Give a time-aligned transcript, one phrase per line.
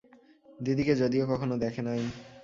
[0.59, 2.01] দিদিকে যদিও কখনও দেখে নাই।